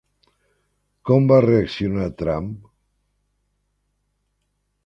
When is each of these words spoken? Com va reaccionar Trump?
Com 1.09 1.27
va 1.33 1.37
reaccionar 1.45 2.09
Trump? 2.23 2.49